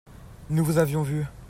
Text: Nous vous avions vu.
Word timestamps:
Nous 0.49 0.65
vous 0.65 0.79
avions 0.79 1.03
vu. 1.03 1.27